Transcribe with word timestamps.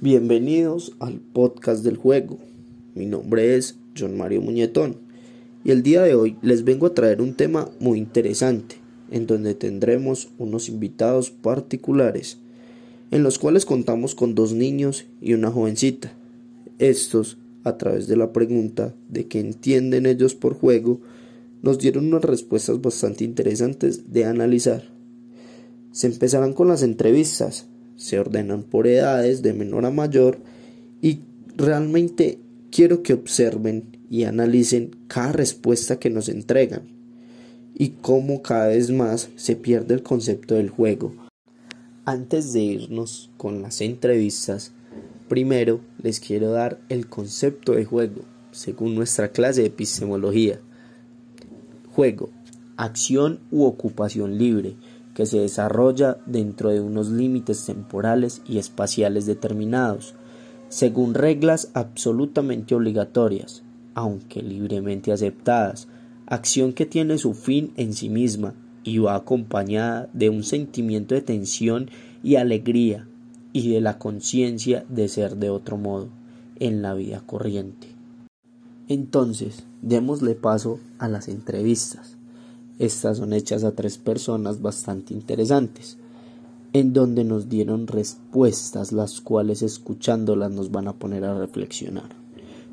Bienvenidos 0.00 0.92
al 0.98 1.20
podcast 1.20 1.84
del 1.84 1.96
juego. 1.96 2.38
Mi 2.96 3.06
nombre 3.06 3.56
es 3.56 3.76
John 3.96 4.18
Mario 4.18 4.42
Muñetón 4.42 4.96
y 5.64 5.70
el 5.70 5.84
día 5.84 6.02
de 6.02 6.16
hoy 6.16 6.36
les 6.42 6.64
vengo 6.64 6.86
a 6.86 6.94
traer 6.94 7.22
un 7.22 7.34
tema 7.34 7.70
muy 7.78 7.98
interesante 7.98 8.76
en 9.12 9.28
donde 9.28 9.54
tendremos 9.54 10.30
unos 10.36 10.68
invitados 10.68 11.30
particulares 11.30 12.38
en 13.12 13.22
los 13.22 13.38
cuales 13.38 13.64
contamos 13.64 14.16
con 14.16 14.34
dos 14.34 14.52
niños 14.52 15.06
y 15.20 15.32
una 15.34 15.52
jovencita. 15.52 16.12
Estos, 16.80 17.38
a 17.62 17.78
través 17.78 18.08
de 18.08 18.16
la 18.16 18.32
pregunta 18.32 18.92
de 19.08 19.28
qué 19.28 19.38
entienden 19.38 20.06
ellos 20.06 20.34
por 20.34 20.54
juego, 20.54 21.00
nos 21.62 21.78
dieron 21.78 22.06
unas 22.06 22.24
respuestas 22.24 22.82
bastante 22.82 23.22
interesantes 23.22 24.12
de 24.12 24.24
analizar. 24.24 24.90
Se 25.92 26.08
empezarán 26.08 26.52
con 26.52 26.66
las 26.66 26.82
entrevistas, 26.82 27.68
se 27.96 28.18
ordenan 28.18 28.62
por 28.62 28.86
edades 28.86 29.42
de 29.42 29.52
menor 29.52 29.84
a 29.86 29.90
mayor 29.90 30.38
y 31.00 31.20
realmente 31.56 32.38
quiero 32.70 33.02
que 33.02 33.12
observen 33.12 33.98
y 34.10 34.24
analicen 34.24 34.96
cada 35.06 35.32
respuesta 35.32 35.98
que 35.98 36.10
nos 36.10 36.28
entregan 36.28 36.82
y 37.74 37.90
cómo 38.00 38.42
cada 38.42 38.68
vez 38.68 38.90
más 38.90 39.28
se 39.36 39.56
pierde 39.56 39.94
el 39.94 40.02
concepto 40.02 40.54
del 40.54 40.70
juego. 40.70 41.14
Antes 42.04 42.52
de 42.52 42.60
irnos 42.60 43.30
con 43.36 43.62
las 43.62 43.80
entrevistas, 43.80 44.72
primero 45.28 45.80
les 46.02 46.20
quiero 46.20 46.50
dar 46.50 46.80
el 46.88 47.08
concepto 47.08 47.72
de 47.72 47.84
juego 47.84 48.22
según 48.52 48.94
nuestra 48.94 49.28
clase 49.32 49.62
de 49.62 49.68
epistemología. 49.68 50.60
Juego, 51.94 52.30
acción 52.76 53.40
u 53.50 53.64
ocupación 53.64 54.38
libre 54.38 54.76
que 55.14 55.26
se 55.26 55.38
desarrolla 55.38 56.18
dentro 56.26 56.70
de 56.70 56.80
unos 56.80 57.08
límites 57.08 57.64
temporales 57.64 58.42
y 58.46 58.58
espaciales 58.58 59.26
determinados, 59.26 60.14
según 60.68 61.14
reglas 61.14 61.70
absolutamente 61.74 62.74
obligatorias, 62.74 63.62
aunque 63.94 64.42
libremente 64.42 65.12
aceptadas, 65.12 65.88
acción 66.26 66.72
que 66.72 66.84
tiene 66.84 67.18
su 67.18 67.34
fin 67.34 67.72
en 67.76 67.92
sí 67.92 68.08
misma 68.08 68.54
y 68.82 68.98
va 68.98 69.14
acompañada 69.14 70.08
de 70.12 70.30
un 70.30 70.42
sentimiento 70.42 71.14
de 71.14 71.22
tensión 71.22 71.90
y 72.22 72.36
alegría 72.36 73.06
y 73.52 73.70
de 73.70 73.80
la 73.80 73.98
conciencia 73.98 74.84
de 74.88 75.08
ser 75.08 75.36
de 75.36 75.50
otro 75.50 75.76
modo 75.76 76.08
en 76.58 76.82
la 76.82 76.94
vida 76.94 77.22
corriente. 77.24 77.88
Entonces, 78.88 79.64
démosle 79.80 80.34
paso 80.34 80.80
a 80.98 81.08
las 81.08 81.28
entrevistas. 81.28 82.18
Estas 82.78 83.18
son 83.18 83.32
hechas 83.32 83.62
a 83.62 83.72
tres 83.72 83.98
personas 83.98 84.60
bastante 84.60 85.14
interesantes, 85.14 85.96
en 86.72 86.92
donde 86.92 87.22
nos 87.22 87.48
dieron 87.48 87.86
respuestas 87.86 88.90
las 88.90 89.20
cuales 89.20 89.62
escuchándolas 89.62 90.50
nos 90.50 90.72
van 90.72 90.88
a 90.88 90.94
poner 90.94 91.24
a 91.24 91.38
reflexionar 91.38 92.10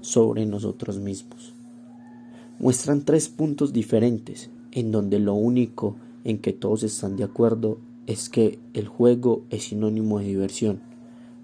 sobre 0.01 0.45
nosotros 0.47 0.97
mismos. 0.97 1.53
Muestran 2.57 3.05
tres 3.05 3.29
puntos 3.29 3.73
diferentes, 3.73 4.49
en 4.71 4.91
donde 4.91 5.19
lo 5.19 5.35
único 5.35 5.95
en 6.23 6.39
que 6.39 6.53
todos 6.53 6.83
están 6.83 7.15
de 7.15 7.23
acuerdo 7.23 7.77
es 8.07 8.29
que 8.29 8.59
el 8.73 8.87
juego 8.87 9.43
es 9.49 9.65
sinónimo 9.65 10.19
de 10.19 10.25
diversión. 10.25 10.79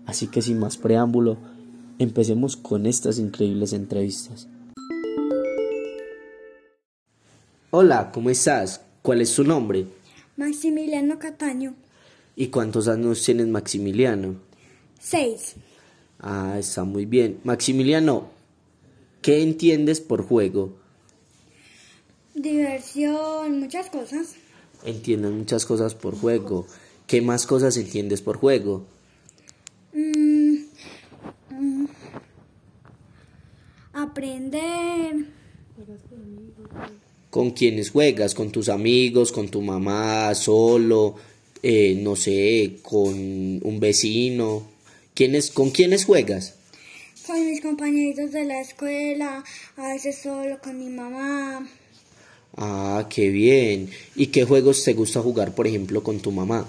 Así 0.05 0.27
que 0.27 0.42
sin 0.42 0.58
más 0.58 0.77
preámbulo, 0.77 1.38
empecemos 1.99 2.58
con 2.58 2.86
estas 2.86 3.19
increíbles 3.19 3.73
entrevistas. 3.73 4.47
Hola, 7.80 8.09
¿cómo 8.11 8.31
estás? 8.31 8.81
¿Cuál 9.03 9.22
es 9.22 9.30
su 9.30 9.44
nombre? 9.44 9.86
Maximiliano 10.36 11.20
Cataño. 11.20 11.75
¿Y 12.36 12.47
cuántos 12.47 12.88
años 12.88 13.22
tienes, 13.23 13.45
Maximiliano? 13.45 14.33
Seis. 15.00 15.53
Ah, 16.20 16.55
está 16.58 16.86
muy 16.86 17.05
bien. 17.05 17.39
Maximiliano, 17.44 18.30
¿qué 19.21 19.43
entiendes 19.43 20.02
por 20.02 20.23
juego? 20.23 20.76
Diversión, 22.33 23.60
muchas 23.60 23.92
cosas. 23.92 24.33
Entiendes 24.83 25.32
muchas 25.33 25.64
cosas 25.67 25.94
por 25.94 26.20
juego. 26.20 26.65
¿Qué 27.05 27.21
más 27.21 27.45
cosas 27.45 27.77
entiendes 27.77 28.23
por 28.23 28.38
juego? 28.38 28.88
Mm, 29.94 30.55
mm, 31.52 31.86
aprender. 33.94 35.27
¿Con 37.37 37.52
quiénes 37.52 37.92
juegas? 37.92 38.33
¿Con 38.33 38.52
tus 38.52 38.67
amigos? 38.67 39.31
¿Con 39.31 39.48
tu 39.49 39.61
mamá? 39.61 40.33
¿Solo? 40.33 41.17
Eh, 41.61 41.93
no 42.02 42.15
sé, 42.15 42.77
con 42.81 43.14
un 43.14 43.80
vecino. 43.80 44.67
¿Quiénes, 45.14 45.52
¿Con 45.52 45.70
quiénes 45.70 46.05
juegas? 46.05 46.55
Con 47.27 47.45
mis 47.45 47.61
compañeritos 47.61 48.31
de 48.31 48.43
la 48.43 48.59
escuela, 48.59 49.43
a 49.76 49.89
veces 49.89 50.17
solo 50.17 50.59
con 50.59 50.80
mi 50.80 50.89
mamá. 50.89 51.70
Ah, 52.55 53.08
qué 53.08 53.30
bien. 53.30 53.92
¿Y 54.15 54.26
qué 54.33 54.43
juegos 54.43 54.83
te 54.83 54.93
gusta 54.93 55.21
jugar, 55.21 55.53
por 55.53 55.67
ejemplo, 55.67 56.02
con 56.02 56.20
tu 56.20 56.31
mamá? 56.31 56.67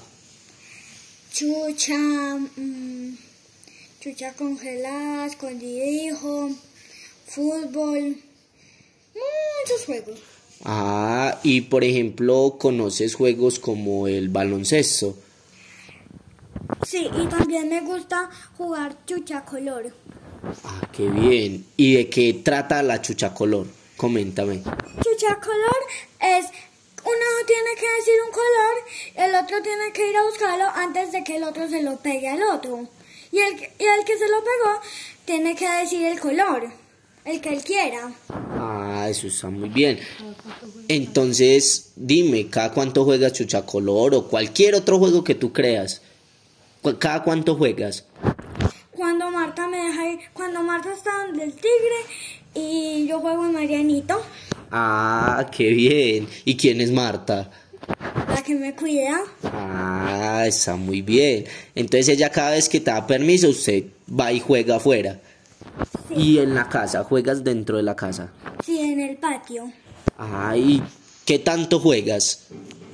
Chucha, 1.33 2.37
mm, 2.57 3.17
chucha 4.01 4.35
congelada, 4.35 5.29
escondidijo, 5.29 6.51
fútbol, 7.27 8.19
muchos 9.15 9.87
juegos. 9.87 10.38
Ah, 10.65 11.39
y 11.43 11.63
por 11.63 11.85
ejemplo, 11.85 12.57
¿conoces 12.59 13.15
juegos 13.15 13.59
como 13.59 14.09
el 14.09 14.29
baloncesto? 14.29 15.17
Sí, 16.87 17.09
y 17.17 17.27
también 17.27 17.69
me 17.69 17.81
gusta 17.81 18.29
jugar 18.57 18.97
chucha 19.07 19.45
color. 19.45 19.93
Ah, 20.65 20.89
qué 20.93 21.09
bien. 21.09 21.67
¿Y 21.77 21.95
de 21.95 22.09
qué 22.09 22.41
trata 22.45 22.83
la 22.83 23.01
chucha 23.01 23.33
color? 23.35 23.67
Coméntame. 23.97 24.63
Chucha 24.63 25.39
color 25.41 25.81
es 26.21 26.47
uno 27.05 27.47
tiene 27.47 27.75
que 27.75 27.89
decir 27.97 28.15
un 28.27 28.33
color, 28.33 29.29
el 29.29 29.35
otro 29.35 29.63
tiene 29.63 29.93
que 29.93 30.11
ir 30.11 30.17
a 30.17 30.25
buscarlo 30.25 30.65
antes 30.75 31.13
de 31.13 31.25
que 31.25 31.37
el 31.37 31.45
otro 31.45 31.69
se 31.69 31.83
lo 31.83 31.97
pegue 31.99 32.29
al 32.29 32.43
otro. 32.43 32.87
Y 33.33 33.39
el, 33.39 33.55
y 33.55 33.85
el 33.85 34.05
que 34.05 34.19
se 34.19 34.29
lo 34.29 34.39
pegó 34.41 34.81
tiene 35.25 35.55
que 35.55 35.69
decir 35.69 36.05
el 36.05 36.21
color, 36.21 36.71
el 37.31 37.41
que 37.41 37.51
él 37.53 37.63
quiera. 37.63 38.13
Ah, 38.31 39.07
eso 39.11 39.27
está 39.27 39.51
muy 39.51 39.69
bien. 39.69 39.99
Entonces, 40.89 41.91
dime, 41.97 42.49
¿cada 42.49 42.73
cuánto 42.73 43.05
juegas 43.05 43.33
chucha 43.35 43.65
color 43.67 44.15
o 44.15 44.29
cualquier 44.29 44.75
otro 44.75 44.99
juego 44.99 45.23
que 45.25 45.35
tú 45.35 45.53
creas? 45.53 46.01
¿Cu- 46.83 46.99
¿Cada 46.99 47.23
cuánto 47.23 47.57
juegas? 47.57 48.05
Cuando 48.93 49.31
Marta 49.31 49.69
me 49.69 49.77
deja 49.79 50.11
ir, 50.11 50.19
cuando 50.33 50.63
Marta 50.63 50.93
está 50.93 51.11
donde 51.27 51.45
el 51.45 51.53
tigre 51.53 52.01
y 52.55 53.07
yo 53.07 53.21
juego 53.21 53.47
en 53.47 53.53
Marianito, 53.55 54.21
Ah, 54.71 55.47
qué 55.51 55.69
bien. 55.71 56.29
¿Y 56.45 56.57
quién 56.57 56.81
es 56.81 56.91
Marta? 56.91 57.51
la 58.35 58.43
que 58.43 58.55
me 58.55 58.75
cuida. 58.75 59.21
Ah, 59.45 60.45
está 60.47 60.77
muy 60.77 61.01
bien. 61.01 61.47
Entonces 61.75 62.09
ella 62.11 62.31
cada 62.31 62.51
vez 62.51 62.69
que 62.69 62.79
te 62.81 62.91
da 62.91 63.07
permiso, 63.07 63.49
usted 63.49 63.85
va 64.09 64.31
y 64.33 64.41
juega 64.41 64.77
afuera. 64.77 65.21
Y 66.11 66.39
en 66.39 66.55
la 66.55 66.69
casa, 66.69 67.05
juegas 67.05 67.45
dentro 67.45 67.77
de 67.77 67.83
la 67.83 67.95
casa. 67.95 68.33
Sí, 68.65 68.79
en 68.81 69.01
el 69.01 69.17
patio. 69.17 69.73
Ay, 70.17 70.83
¿qué 71.25 71.39
tanto 71.39 71.81
juegas? 71.81 72.47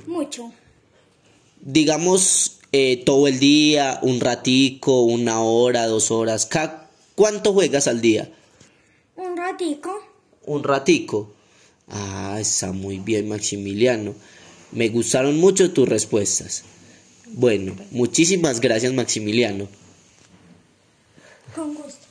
Mucho. 0.05 0.51
Digamos 1.61 2.59
eh, 2.71 3.03
todo 3.05 3.27
el 3.27 3.39
día, 3.39 3.99
un 4.01 4.19
ratico, 4.19 5.03
una 5.03 5.41
hora, 5.41 5.87
dos 5.87 6.11
horas. 6.11 6.49
¿Cuánto 7.15 7.53
juegas 7.53 7.87
al 7.87 8.01
día? 8.01 8.29
Un 9.15 9.37
ratico. 9.37 9.91
Un 10.45 10.63
ratico. 10.63 11.33
Ah, 11.87 12.37
está 12.39 12.71
muy 12.71 12.99
bien, 12.99 13.29
Maximiliano. 13.29 14.13
Me 14.71 14.89
gustaron 14.89 15.37
mucho 15.39 15.71
tus 15.71 15.87
respuestas. 15.87 16.63
Bueno, 17.27 17.75
muchísimas 17.91 18.59
gracias, 18.59 18.93
Maximiliano. 18.93 19.67
Con 21.55 21.73
gusto. 21.75 22.05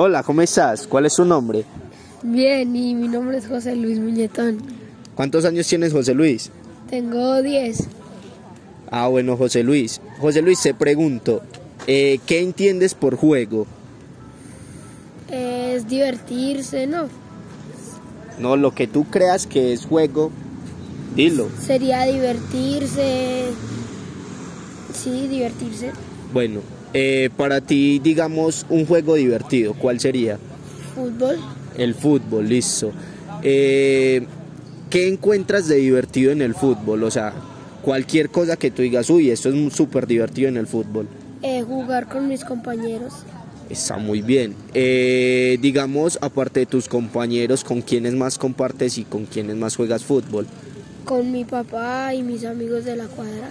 Hola, 0.00 0.22
¿cómo 0.22 0.42
estás? 0.42 0.86
¿Cuál 0.86 1.06
es 1.06 1.16
tu 1.16 1.24
nombre? 1.24 1.64
Bien, 2.22 2.76
y 2.76 2.94
mi 2.94 3.08
nombre 3.08 3.36
es 3.36 3.48
José 3.48 3.74
Luis 3.74 3.98
Muñetón. 3.98 4.58
¿Cuántos 5.16 5.44
años 5.44 5.66
tienes, 5.66 5.92
José 5.92 6.14
Luis? 6.14 6.52
Tengo 6.88 7.42
10. 7.42 7.88
Ah, 8.92 9.08
bueno, 9.08 9.36
José 9.36 9.64
Luis. 9.64 10.00
José 10.20 10.40
Luis, 10.40 10.62
te 10.62 10.72
pregunto, 10.72 11.42
eh, 11.88 12.20
¿qué 12.26 12.38
entiendes 12.38 12.94
por 12.94 13.16
juego? 13.16 13.66
Es 15.32 15.88
divertirse, 15.88 16.86
¿no? 16.86 17.08
No, 18.38 18.56
lo 18.56 18.76
que 18.76 18.86
tú 18.86 19.02
creas 19.10 19.48
que 19.48 19.72
es 19.72 19.84
juego, 19.84 20.30
dilo. 21.16 21.48
Sería 21.60 22.04
divertirse. 22.04 23.46
Sí, 24.94 25.26
divertirse. 25.26 25.90
Bueno, 26.32 26.60
eh, 26.94 27.30
para 27.36 27.60
ti, 27.60 27.98
digamos, 27.98 28.64
un 28.68 28.86
juego 28.86 29.14
divertido, 29.14 29.74
¿cuál 29.74 30.00
sería? 30.00 30.38
Fútbol. 30.94 31.36
El 31.76 31.94
fútbol, 31.94 32.48
listo. 32.48 32.92
Eh, 33.42 34.26
¿Qué 34.90 35.08
encuentras 35.08 35.68
de 35.68 35.76
divertido 35.76 36.32
en 36.32 36.42
el 36.42 36.54
fútbol? 36.54 37.04
O 37.04 37.10
sea, 37.10 37.32
cualquier 37.82 38.30
cosa 38.30 38.56
que 38.56 38.70
tú 38.70 38.82
digas, 38.82 39.10
uy, 39.10 39.30
esto 39.30 39.50
es 39.50 39.72
súper 39.74 40.06
divertido 40.06 40.48
en 40.48 40.56
el 40.56 40.66
fútbol. 40.66 41.06
Eh, 41.42 41.62
jugar 41.62 42.08
con 42.08 42.26
mis 42.26 42.44
compañeros. 42.44 43.12
Está 43.68 43.98
muy 43.98 44.22
bien. 44.22 44.54
Digamos, 44.72 46.18
aparte 46.22 46.60
de 46.60 46.66
tus 46.66 46.88
compañeros, 46.88 47.64
¿con 47.64 47.82
quiénes 47.82 48.14
más 48.14 48.38
compartes 48.38 48.96
y 48.96 49.04
con 49.04 49.26
quiénes 49.26 49.56
más 49.56 49.76
juegas 49.76 50.04
fútbol? 50.04 50.46
Con 51.04 51.30
mi 51.30 51.44
papá 51.44 52.14
y 52.14 52.22
mis 52.22 52.46
amigos 52.46 52.86
de 52.86 52.96
la 52.96 53.06
cuadra. 53.08 53.50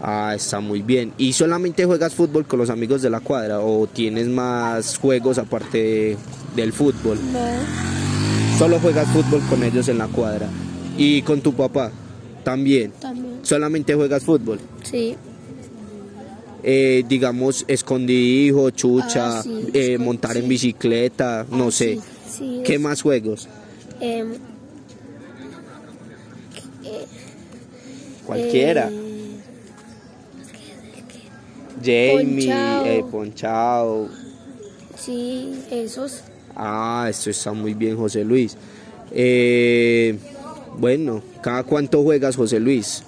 Ah, 0.00 0.32
está 0.36 0.60
muy 0.60 0.82
bien. 0.82 1.12
¿Y 1.18 1.32
solamente 1.32 1.84
juegas 1.84 2.14
fútbol 2.14 2.46
con 2.46 2.58
los 2.60 2.70
amigos 2.70 3.02
de 3.02 3.10
la 3.10 3.20
cuadra 3.20 3.60
o 3.60 3.86
tienes 3.88 4.28
más 4.28 4.96
juegos 4.98 5.38
aparte 5.38 6.16
del 6.54 6.72
fútbol? 6.72 7.18
No, 7.32 7.38
Solo 8.58 8.78
juegas 8.80 9.08
fútbol 9.08 9.40
con 9.48 9.62
ellos 9.62 9.88
en 9.88 9.98
la 9.98 10.06
cuadra. 10.08 10.48
¿Y 10.96 11.22
con 11.22 11.40
tu 11.40 11.52
papá? 11.54 11.90
También. 12.44 12.92
también. 13.00 13.40
Solamente 13.42 13.94
juegas 13.94 14.22
fútbol. 14.24 14.58
Sí, 14.84 15.16
Eh, 16.64 17.04
digamos, 17.08 17.64
escondidijo, 17.68 18.70
chucha, 18.70 19.38
Ah, 19.38 19.42
sí, 19.42 19.68
eh, 19.72 19.96
montar 19.96 20.36
en 20.36 20.48
bicicleta, 20.48 21.46
no 21.50 21.70
sé. 21.70 22.00
sí, 22.36 22.62
¿Qué 22.64 22.78
más 22.80 23.00
juegos? 23.00 23.48
em, 24.00 24.32
eh, 26.84 27.06
Cualquiera. 28.26 28.90
Jamie, 31.82 32.46
ponchao. 32.46 32.86
eh, 32.86 33.04
ponchao. 33.10 34.08
sí, 34.96 35.52
esos. 35.70 36.22
Ah, 36.54 37.06
esto 37.08 37.30
está 37.30 37.52
muy 37.52 37.74
bien, 37.74 37.96
José 37.96 38.24
Luis. 38.24 38.56
Eh, 39.12 40.18
bueno, 40.78 41.22
¿cada 41.42 41.62
cuánto 41.62 42.02
juegas, 42.02 42.36
José 42.36 42.58
Luis? 42.60 43.02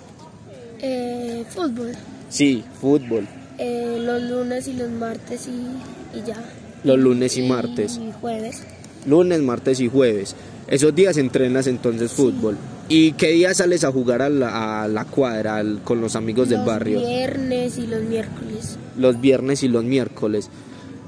Eh, 0.81 1.45
fútbol. 1.51 1.93
Sí, 2.29 2.65
fútbol. 2.81 3.27
Eh, 3.59 3.99
los 4.01 4.23
lunes 4.23 4.67
y 4.69 4.73
los 4.75 4.91
martes 4.91 5.49
y, 5.49 6.19
y 6.19 6.23
ya. 6.27 6.43
Los 6.85 6.99
lunes 6.99 7.37
y 7.37 7.43
martes. 7.43 7.99
Y 7.99 8.13
jueves. 8.21 8.63
Lunes, 9.07 9.41
martes 9.41 9.81
y 9.81 9.89
jueves. 9.89 10.35
Esos 10.69 10.95
días 10.95 11.17
entrenas 11.17 11.67
entonces 11.67 12.13
fútbol. 12.13 12.57
¿Y 12.89 13.13
qué 13.13 13.29
día 13.33 13.55
sales 13.55 13.85
a 13.85 13.93
jugar 13.93 14.23
a 14.23 14.29
la, 14.29 14.83
a 14.83 14.89
la 14.89 15.05
cuadra 15.05 15.57
al- 15.57 15.81
con 15.85 16.01
los 16.01 16.17
amigos 16.17 16.49
del 16.49 16.59
los 16.59 16.67
barrio? 16.67 17.01
viernes 17.01 17.79
y 17.79 17.87
los 17.87 18.03
miércoles. 18.03 18.77
Los 18.97 19.21
viernes 19.21 19.63
y 19.63 19.69
los 19.69 19.85
miércoles. 19.85 20.49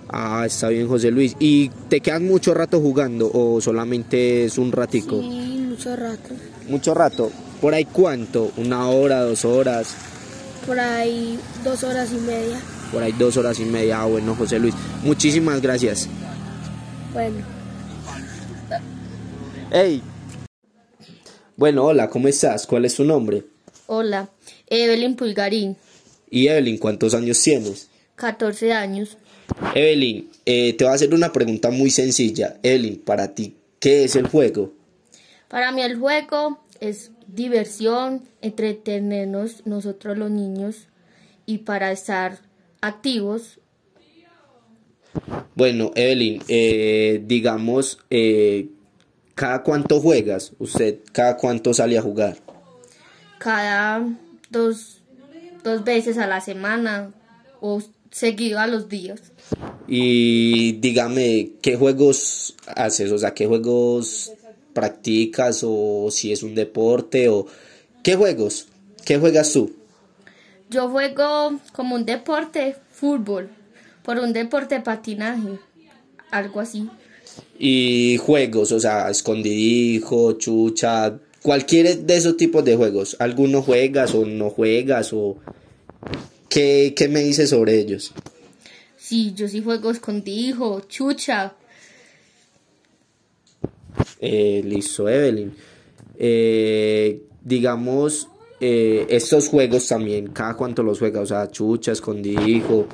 Ah, 0.08 0.44
está 0.46 0.68
bien, 0.68 0.88
José 0.88 1.10
Luis. 1.10 1.34
¿Y 1.38 1.70
te 1.88 2.00
quedas 2.00 2.20
mucho 2.20 2.54
rato 2.54 2.80
jugando 2.80 3.30
o 3.32 3.60
solamente 3.60 4.44
es 4.44 4.58
un 4.58 4.70
ratico? 4.72 5.20
Sí, 5.20 5.64
mucho 5.68 5.96
rato. 5.96 6.28
Mucho 6.68 6.94
rato. 6.94 7.30
¿Por 7.60 7.74
ahí 7.74 7.84
cuánto? 7.84 8.52
¿Una 8.56 8.88
hora, 8.88 9.20
dos 9.22 9.44
horas? 9.44 9.94
Por 10.66 10.78
ahí 10.78 11.38
dos 11.64 11.82
horas 11.84 12.10
y 12.12 12.20
media. 12.20 12.60
Por 12.92 13.02
ahí 13.02 13.12
dos 13.12 13.36
horas 13.36 13.58
y 13.58 13.64
media. 13.64 14.02
Ah, 14.02 14.06
bueno, 14.06 14.34
José 14.34 14.58
Luis. 14.58 14.74
Muchísimas 15.02 15.60
gracias. 15.62 16.08
Bueno, 17.12 17.36
Hey. 19.74 20.02
Bueno, 21.56 21.86
hola, 21.86 22.10
¿cómo 22.10 22.28
estás? 22.28 22.66
¿Cuál 22.66 22.84
es 22.84 22.94
tu 22.94 23.04
nombre? 23.04 23.44
Hola, 23.86 24.28
Evelyn 24.66 25.16
Pulgarín, 25.16 25.78
Y 26.28 26.48
Evelyn, 26.48 26.76
¿cuántos 26.76 27.14
años 27.14 27.40
tienes? 27.40 27.88
14 28.16 28.70
años. 28.74 29.16
Evelyn, 29.74 30.28
eh, 30.44 30.74
te 30.74 30.84
voy 30.84 30.92
a 30.92 30.94
hacer 30.94 31.14
una 31.14 31.32
pregunta 31.32 31.70
muy 31.70 31.90
sencilla. 31.90 32.58
Evelyn, 32.62 33.00
para 33.00 33.34
ti, 33.34 33.56
¿qué 33.80 34.04
es 34.04 34.14
el 34.14 34.28
juego? 34.28 34.74
Para 35.48 35.72
mí 35.72 35.80
el 35.80 35.98
juego 35.98 36.62
es 36.80 37.10
diversión, 37.26 38.24
entretenernos 38.42 39.64
nosotros 39.64 40.18
los 40.18 40.30
niños 40.30 40.88
y 41.46 41.58
para 41.58 41.92
estar 41.92 42.40
activos. 42.82 43.58
Bueno, 45.54 45.92
Evelyn, 45.94 46.42
eh, 46.48 47.22
digamos, 47.24 47.98
eh, 48.10 48.68
¿cada 49.42 49.64
cuánto 49.64 50.00
juegas? 50.00 50.52
¿Usted 50.60 51.00
cada 51.10 51.36
cuánto 51.36 51.74
sale 51.74 51.98
a 51.98 52.02
jugar? 52.02 52.36
cada 53.38 54.06
dos, 54.50 55.02
dos 55.64 55.82
veces 55.82 56.16
a 56.18 56.28
la 56.28 56.40
semana 56.40 57.10
o 57.60 57.82
seguido 58.12 58.60
a 58.60 58.68
los 58.68 58.88
días. 58.88 59.20
Y 59.88 60.74
dígame, 60.74 61.50
¿qué 61.60 61.74
juegos 61.74 62.54
haces? 62.68 63.10
O 63.10 63.18
sea, 63.18 63.34
¿qué 63.34 63.48
juegos 63.48 64.30
practicas? 64.74 65.64
O 65.64 66.06
si 66.12 66.30
es 66.30 66.44
un 66.44 66.54
deporte 66.54 67.28
o... 67.28 67.46
¿Qué 68.04 68.14
juegos? 68.14 68.68
¿Qué 69.04 69.18
juegas 69.18 69.52
tú? 69.52 69.74
Yo 70.70 70.88
juego 70.88 71.58
como 71.72 71.96
un 71.96 72.06
deporte 72.06 72.76
fútbol, 72.92 73.50
por 74.04 74.20
un 74.20 74.32
deporte 74.32 74.78
patinaje, 74.78 75.58
algo 76.30 76.60
así. 76.60 76.88
Y 77.58 78.18
juegos, 78.18 78.72
o 78.72 78.80
sea, 78.80 79.10
escondidijo, 79.10 80.32
chucha, 80.32 81.18
cualquier 81.42 81.98
de 81.98 82.16
esos 82.16 82.36
tipos 82.36 82.64
de 82.64 82.76
juegos. 82.76 83.16
¿Alguno 83.18 83.62
juegas 83.62 84.14
o 84.14 84.24
no 84.24 84.50
juegas? 84.50 85.12
o 85.12 85.36
¿Qué, 86.48 86.94
qué 86.96 87.08
me 87.08 87.20
dices 87.20 87.50
sobre 87.50 87.78
ellos? 87.78 88.12
Sí, 88.96 89.32
yo 89.34 89.48
sí 89.48 89.62
juego 89.62 89.90
escondido, 89.90 90.80
chucha. 90.88 91.54
Eh, 94.20 94.62
listo, 94.64 95.08
Evelyn. 95.08 95.54
Eh, 96.18 97.22
digamos, 97.42 98.28
eh, 98.60 99.06
estos 99.10 99.48
juegos 99.48 99.88
también, 99.88 100.28
¿cada 100.28 100.54
cuánto 100.56 100.82
los 100.82 100.98
juegas? 100.98 101.22
O 101.22 101.26
sea, 101.26 101.50
chucha, 101.50 101.92
escondidijo. 101.92 102.86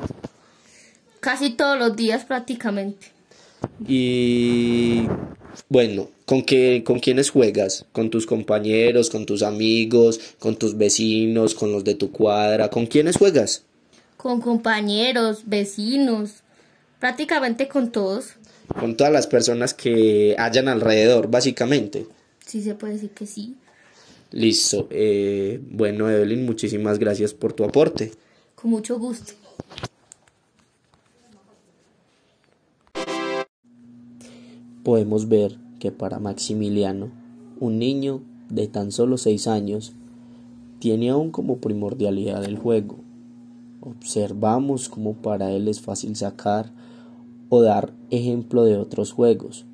Casi 1.20 1.50
todos 1.50 1.79
los 1.79 1.94
días 1.94 2.25
prácticamente. 2.25 3.18
Y 3.87 5.06
bueno, 5.69 6.08
¿con 6.25 6.43
qué, 6.43 6.82
con 6.84 6.99
quiénes 7.00 7.31
juegas? 7.31 7.87
¿Con 7.93 8.10
tus 8.10 8.26
compañeros, 8.26 9.10
con 9.10 9.26
tus 9.26 9.43
amigos, 9.43 10.20
con 10.38 10.56
tus 10.56 10.76
vecinos, 10.76 11.55
con 11.55 11.72
los 11.72 11.84
de 11.84 11.94
tu 11.94 12.10
cuadra? 12.10 12.70
¿Con 12.70 12.87
quiénes 12.87 13.16
juegas? 13.16 13.64
Con 14.16 14.40
compañeros, 14.40 15.43
vecinos, 15.46 16.43
prácticamente 16.99 17.69
con 17.69 17.93
todos. 17.93 18.34
Con 18.78 18.96
todas 18.96 19.12
las 19.12 19.26
personas 19.26 19.75
que 19.75 20.34
hayan 20.38 20.69
alrededor, 20.69 21.31
básicamente. 21.31 22.06
Sí 22.44 22.62
se 22.62 22.75
puede 22.75 22.94
decir 22.94 23.10
que 23.10 23.26
sí. 23.26 23.56
Listo. 24.31 24.88
Eh, 24.90 25.60
bueno, 25.70 26.10
Evelyn, 26.10 26.44
muchísimas 26.44 26.98
gracias 26.98 27.32
por 27.32 27.53
tu 27.53 27.65
aporte. 27.65 28.12
Con 28.55 28.70
mucho 28.70 28.98
gusto. 28.98 29.32
Podemos 34.88 35.28
ver 35.28 35.58
que 35.78 35.92
para 35.92 36.18
Maximiliano, 36.18 37.10
un 37.60 37.78
niño 37.78 38.22
de 38.48 38.68
tan 38.68 38.90
solo 38.90 39.18
6 39.18 39.46
años, 39.46 39.92
tiene 40.78 41.10
aún 41.10 41.30
como 41.30 41.58
primordialidad 41.58 42.42
el 42.46 42.56
juego. 42.56 42.96
Observamos 43.82 44.88
cómo 44.88 45.12
para 45.12 45.50
él 45.52 45.68
es 45.68 45.82
fácil 45.82 46.16
sacar 46.16 46.72
o 47.50 47.60
dar 47.60 47.92
ejemplo 48.08 48.64
de 48.64 48.78
otros 48.78 49.12
juegos. 49.12 49.66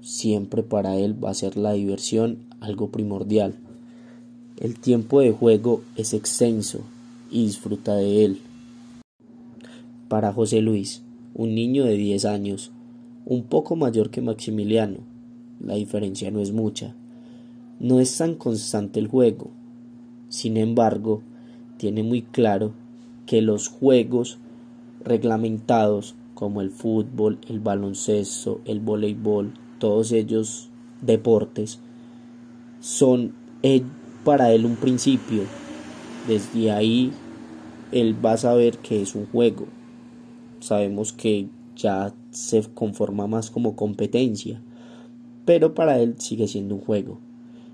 Siempre 0.00 0.62
para 0.62 0.96
él 0.96 1.22
va 1.22 1.28
a 1.28 1.34
ser 1.34 1.58
la 1.58 1.72
diversión 1.72 2.46
algo 2.60 2.88
primordial. 2.88 3.56
El 4.58 4.80
tiempo 4.80 5.20
de 5.20 5.32
juego 5.32 5.82
es 5.96 6.14
extenso 6.14 6.78
y 7.30 7.44
disfruta 7.44 7.94
de 7.94 8.24
él. 8.24 8.40
Para 10.08 10.32
José 10.32 10.62
Luis, 10.62 11.02
un 11.34 11.54
niño 11.54 11.84
de 11.84 11.98
10 11.98 12.24
años, 12.24 12.70
un 13.26 13.44
poco 13.44 13.76
mayor 13.76 14.10
que 14.10 14.20
Maximiliano. 14.20 14.98
La 15.60 15.74
diferencia 15.74 16.30
no 16.30 16.40
es 16.40 16.52
mucha. 16.52 16.94
No 17.80 18.00
es 18.00 18.16
tan 18.16 18.34
constante 18.34 19.00
el 19.00 19.08
juego. 19.08 19.50
Sin 20.28 20.56
embargo, 20.56 21.22
tiene 21.76 22.02
muy 22.02 22.22
claro 22.22 22.72
que 23.26 23.40
los 23.40 23.68
juegos 23.68 24.38
reglamentados 25.02 26.14
como 26.34 26.60
el 26.60 26.70
fútbol, 26.70 27.38
el 27.48 27.60
baloncesto, 27.60 28.60
el 28.64 28.80
voleibol, 28.80 29.54
todos 29.78 30.12
ellos 30.12 30.68
deportes, 31.00 31.78
son 32.80 33.32
eh, 33.62 33.82
para 34.24 34.52
él 34.52 34.66
un 34.66 34.76
principio. 34.76 35.44
Desde 36.28 36.70
ahí 36.72 37.12
él 37.92 38.16
va 38.24 38.32
a 38.32 38.38
saber 38.38 38.78
que 38.78 39.02
es 39.02 39.14
un 39.14 39.26
juego. 39.26 39.66
Sabemos 40.60 41.12
que 41.12 41.48
ya 41.76 42.12
se 42.34 42.62
conforma 42.62 43.26
más 43.26 43.50
como 43.50 43.76
competencia, 43.76 44.60
pero 45.44 45.74
para 45.74 45.98
él 46.00 46.16
sigue 46.18 46.48
siendo 46.48 46.74
un 46.76 46.80
juego. 46.80 47.18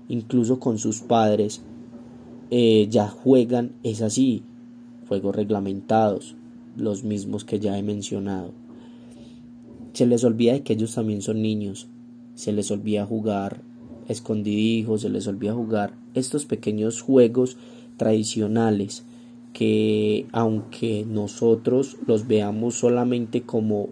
Incluso 0.07 0.59
con 0.59 0.77
sus 0.77 1.01
padres 1.01 1.61
eh, 2.49 2.87
ya 2.89 3.07
juegan, 3.07 3.73
es 3.83 4.01
así, 4.01 4.43
juegos 5.07 5.35
reglamentados, 5.35 6.35
los 6.75 7.03
mismos 7.03 7.45
que 7.45 7.59
ya 7.59 7.77
he 7.77 7.83
mencionado. 7.83 8.51
Se 9.93 10.05
les 10.05 10.23
olvida 10.23 10.53
de 10.53 10.63
que 10.63 10.73
ellos 10.73 10.95
también 10.95 11.21
son 11.21 11.41
niños, 11.41 11.87
se 12.35 12.51
les 12.51 12.71
olvida 12.71 13.05
jugar 13.05 13.61
escondidijos, 14.07 15.01
se 15.01 15.09
les 15.09 15.27
olvida 15.27 15.53
jugar 15.53 15.93
estos 16.13 16.45
pequeños 16.45 17.01
juegos 17.01 17.57
tradicionales 17.97 19.05
que 19.53 20.27
aunque 20.31 21.05
nosotros 21.07 21.97
los 22.07 22.27
veamos 22.27 22.75
solamente 22.75 23.41
como 23.41 23.89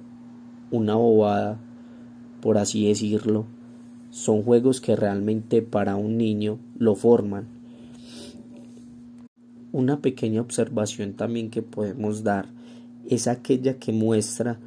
una 0.72 0.96
bobada, 0.96 1.58
por 2.42 2.58
así 2.58 2.88
decirlo, 2.88 3.46
son 4.12 4.44
juegos 4.44 4.82
que 4.82 4.96
realmente 4.96 5.62
para 5.62 5.96
un 5.96 6.18
niño 6.18 6.60
lo 6.78 6.96
forman. 6.96 7.48
Una 9.72 10.00
pequeña 10.00 10.42
observación 10.42 11.14
también 11.14 11.52
que 11.52 11.62
podemos 11.62 12.24
dar 12.24 12.48
es 13.08 13.28
aquella 13.28 13.78
que 13.78 13.92
muestra 13.92 14.60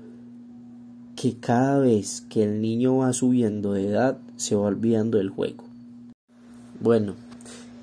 que 1.17 1.37
cada 1.37 1.79
vez 1.79 2.23
que 2.29 2.45
el 2.45 2.61
niño 2.61 2.99
va 2.99 3.13
subiendo 3.13 3.73
de 3.73 3.89
edad 3.89 4.19
se 4.37 4.55
va 4.55 4.63
olvidando 4.63 5.19
del 5.19 5.31
juego. 5.31 5.65
Bueno, 6.81 7.15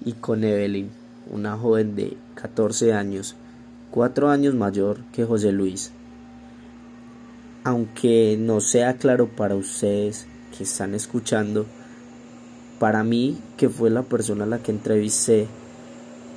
y 0.04 0.14
con 0.14 0.44
Evelyn, 0.44 0.90
una 1.32 1.58
joven 1.58 1.96
de 1.96 2.18
14 2.36 2.94
años, 2.94 3.36
4 3.92 4.30
años 4.30 4.56
mayor 4.56 5.00
que 5.14 5.26
José 5.26 5.52
Luis. 5.52 5.92
Aunque 7.64 8.38
no 8.40 8.62
sea 8.62 8.98
claro 8.98 9.28
para 9.28 9.56
ustedes 9.56 10.28
que 10.58 10.64
están 10.64 10.96
escuchando, 10.96 11.66
para 12.80 13.04
mí, 13.04 13.38
que 13.58 13.68
fue 13.68 13.90
la 13.90 14.04
persona 14.04 14.46
a 14.46 14.48
la 14.48 14.60
que 14.60 14.72
entrevisté, 14.72 15.48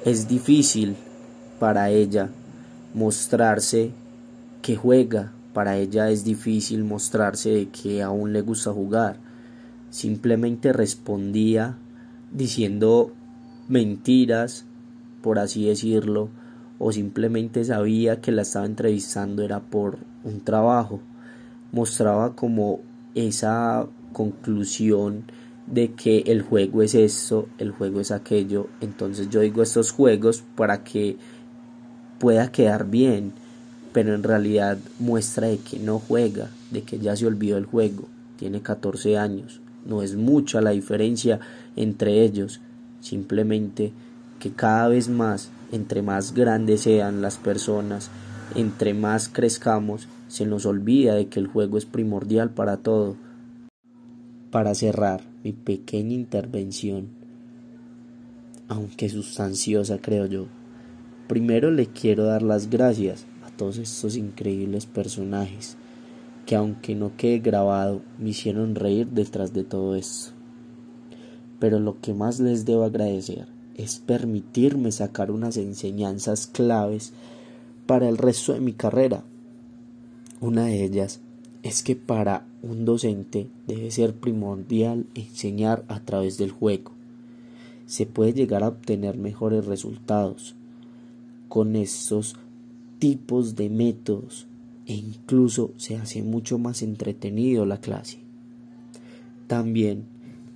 es 0.04 0.26
difícil 0.26 0.96
para 1.60 1.90
ella 1.90 2.28
mostrarse 2.92 3.92
que 4.60 4.74
juega, 4.74 5.32
para 5.52 5.76
ella 5.76 6.10
es 6.10 6.24
difícil 6.24 6.82
mostrarse 6.82 7.68
que 7.68 8.02
aún 8.02 8.32
le 8.32 8.40
gusta 8.40 8.72
jugar. 8.72 9.16
Simplemente 9.90 10.72
respondía 10.72 11.76
diciendo 12.32 13.12
mentiras, 13.68 14.64
por 15.22 15.38
así 15.38 15.66
decirlo, 15.68 16.30
o 16.80 16.90
simplemente 16.90 17.64
sabía 17.64 18.20
que 18.20 18.32
la 18.32 18.42
estaba 18.42 18.66
entrevistando 18.66 19.44
era 19.44 19.60
por 19.60 19.98
un 20.24 20.40
trabajo. 20.40 21.00
Mostraba 21.72 22.36
como 22.36 22.80
esa 23.14 23.86
conclusión 24.12 25.24
de 25.66 25.92
que 25.92 26.18
el 26.26 26.42
juego 26.42 26.82
es 26.82 26.94
esto, 26.94 27.48
el 27.58 27.70
juego 27.70 28.00
es 28.00 28.10
aquello. 28.10 28.68
Entonces 28.80 29.28
yo 29.30 29.40
digo 29.40 29.62
estos 29.62 29.90
juegos 29.90 30.42
para 30.56 30.84
que 30.84 31.16
pueda 32.18 32.52
quedar 32.52 32.88
bien, 32.88 33.32
pero 33.92 34.14
en 34.14 34.22
realidad 34.22 34.78
muestra 34.98 35.48
de 35.48 35.58
que 35.58 35.78
no 35.78 35.98
juega, 35.98 36.50
de 36.70 36.82
que 36.82 36.98
ya 36.98 37.16
se 37.16 37.26
olvidó 37.26 37.58
el 37.58 37.66
juego. 37.66 38.08
Tiene 38.38 38.60
14 38.60 39.18
años. 39.18 39.60
No 39.84 40.02
es 40.02 40.14
mucha 40.14 40.60
la 40.60 40.70
diferencia 40.70 41.40
entre 41.76 42.22
ellos, 42.22 42.60
simplemente 43.00 43.92
que 44.38 44.50
cada 44.50 44.88
vez 44.88 45.08
más, 45.08 45.50
entre 45.72 46.02
más 46.02 46.34
grandes 46.34 46.82
sean 46.82 47.22
las 47.22 47.36
personas, 47.36 48.10
entre 48.54 48.94
más 48.94 49.28
crezcamos, 49.28 50.06
se 50.32 50.46
nos 50.46 50.64
olvida 50.64 51.14
de 51.14 51.28
que 51.28 51.38
el 51.38 51.46
juego 51.46 51.76
es 51.76 51.84
primordial 51.84 52.48
para 52.48 52.78
todo. 52.78 53.16
Para 54.50 54.74
cerrar 54.74 55.20
mi 55.44 55.52
pequeña 55.52 56.14
intervención, 56.14 57.08
aunque 58.66 59.10
sustanciosa 59.10 59.98
creo 60.00 60.24
yo, 60.24 60.46
primero 61.28 61.70
le 61.70 61.88
quiero 61.88 62.24
dar 62.24 62.40
las 62.40 62.70
gracias 62.70 63.26
a 63.44 63.50
todos 63.50 63.76
estos 63.76 64.16
increíbles 64.16 64.86
personajes 64.86 65.76
que 66.46 66.56
aunque 66.56 66.94
no 66.94 67.14
quede 67.18 67.40
grabado 67.40 68.00
me 68.18 68.30
hicieron 68.30 68.74
reír 68.74 69.08
detrás 69.08 69.52
de 69.52 69.64
todo 69.64 69.96
esto. 69.96 70.32
Pero 71.58 71.78
lo 71.78 72.00
que 72.00 72.14
más 72.14 72.40
les 72.40 72.64
debo 72.64 72.84
agradecer 72.84 73.48
es 73.74 73.98
permitirme 73.98 74.92
sacar 74.92 75.30
unas 75.30 75.58
enseñanzas 75.58 76.46
claves 76.46 77.12
para 77.86 78.08
el 78.08 78.16
resto 78.16 78.54
de 78.54 78.60
mi 78.60 78.72
carrera. 78.72 79.24
Una 80.42 80.64
de 80.64 80.82
ellas 80.82 81.20
es 81.62 81.84
que 81.84 81.94
para 81.94 82.44
un 82.62 82.84
docente 82.84 83.46
debe 83.68 83.92
ser 83.92 84.12
primordial 84.12 85.06
enseñar 85.14 85.84
a 85.86 86.00
través 86.00 86.36
del 86.36 86.50
juego. 86.50 86.90
Se 87.86 88.06
puede 88.06 88.32
llegar 88.32 88.64
a 88.64 88.68
obtener 88.68 89.16
mejores 89.16 89.66
resultados 89.66 90.56
con 91.48 91.76
estos 91.76 92.34
tipos 92.98 93.54
de 93.54 93.70
métodos 93.70 94.48
e 94.86 94.94
incluso 94.94 95.70
se 95.76 95.96
hace 95.96 96.24
mucho 96.24 96.58
más 96.58 96.82
entretenido 96.82 97.64
la 97.64 97.78
clase. 97.78 98.18
También 99.46 100.06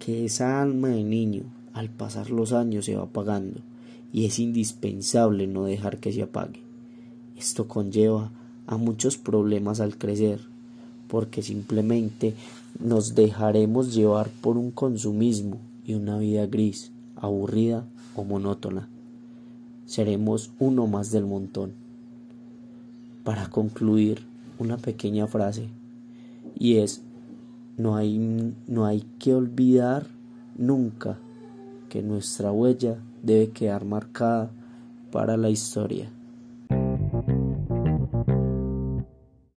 que 0.00 0.24
esa 0.24 0.60
alma 0.60 0.88
de 0.88 1.04
niño 1.04 1.44
al 1.74 1.90
pasar 1.90 2.30
los 2.30 2.52
años 2.52 2.86
se 2.86 2.96
va 2.96 3.04
apagando 3.04 3.60
y 4.12 4.24
es 4.24 4.40
indispensable 4.40 5.46
no 5.46 5.64
dejar 5.64 5.98
que 6.00 6.12
se 6.12 6.22
apague. 6.22 6.58
Esto 7.36 7.68
conlleva 7.68 8.32
a 8.66 8.76
muchos 8.76 9.16
problemas 9.16 9.80
al 9.80 9.96
crecer 9.96 10.40
porque 11.08 11.42
simplemente 11.42 12.34
nos 12.80 13.14
dejaremos 13.14 13.94
llevar 13.94 14.28
por 14.40 14.56
un 14.56 14.70
consumismo 14.70 15.58
y 15.84 15.94
una 15.94 16.18
vida 16.18 16.46
gris, 16.46 16.92
aburrida 17.16 17.84
o 18.14 18.24
monótona. 18.24 18.88
Seremos 19.86 20.50
uno 20.58 20.86
más 20.86 21.10
del 21.12 21.26
montón. 21.26 21.72
Para 23.24 23.48
concluir, 23.50 24.24
una 24.58 24.78
pequeña 24.78 25.26
frase 25.26 25.68
y 26.58 26.76
es 26.76 27.02
no 27.76 27.96
hay, 27.96 28.54
no 28.66 28.86
hay 28.86 29.04
que 29.18 29.34
olvidar 29.34 30.06
nunca 30.56 31.18
que 31.90 32.02
nuestra 32.02 32.52
huella 32.52 32.96
debe 33.22 33.50
quedar 33.50 33.84
marcada 33.84 34.50
para 35.12 35.36
la 35.36 35.50
historia. 35.50 36.10